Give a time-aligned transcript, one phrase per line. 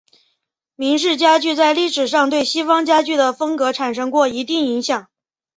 [0.75, 5.09] 明式家具在历史上对西方家具的风格产生过一定影响。